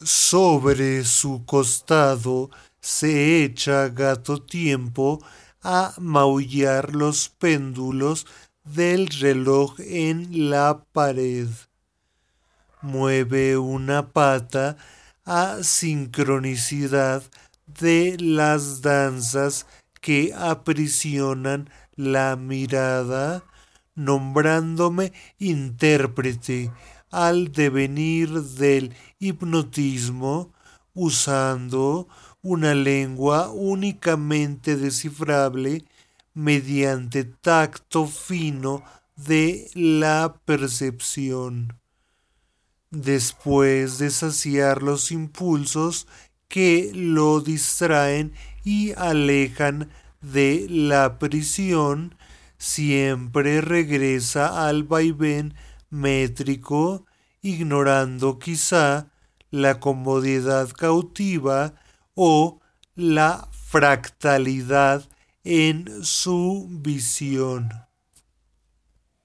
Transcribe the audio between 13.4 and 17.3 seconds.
una pata a sincronicidad